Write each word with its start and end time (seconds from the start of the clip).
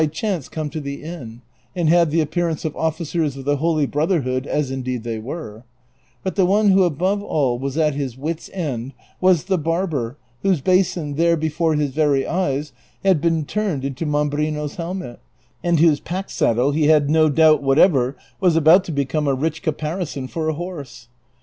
chance 0.11 0.49
come 0.49 0.67
to 0.67 0.81
the 0.81 1.03
inn, 1.03 1.43
and 1.75 1.87
had 1.87 2.09
the 2.09 2.21
appearance 2.21 2.65
of 2.65 2.75
officers 2.75 3.37
of 3.37 3.45
the 3.45 3.57
Holy 3.57 3.85
Brotherhood, 3.85 4.47
as 4.47 4.71
indeed 4.71 5.03
they 5.03 5.19
were; 5.19 5.63
but 6.23 6.33
the 6.35 6.47
one 6.47 6.69
who 6.69 6.85
above 6.85 7.21
all 7.21 7.59
was 7.59 7.77
at 7.77 7.93
his 7.93 8.17
wits' 8.17 8.49
end 8.51 8.93
was 9.19 9.43
the 9.43 9.59
barber 9.59 10.17
whose 10.41 10.59
basin, 10.59 11.17
there 11.17 11.37
before 11.37 11.75
his 11.75 11.91
very 11.91 12.25
eyes, 12.25 12.73
had 13.05 13.21
been 13.21 13.45
tnrned 13.45 13.83
into 13.83 14.07
Mambrino's 14.07 14.77
helmet, 14.77 15.19
and 15.63 15.79
whose 15.79 15.99
pack 15.99 16.31
saddle, 16.31 16.71
he 16.71 16.87
had 16.87 17.07
no 17.07 17.29
doubt 17.29 17.61
whatever 17.61 18.15
w^as 18.41 18.55
about 18.57 18.83
to 18.85 18.91
become 18.91 19.27
a 19.27 19.35
rich 19.35 19.61
caparison 19.61 20.27
for 20.27 20.49
a 20.49 20.53
horse. 20.55 21.09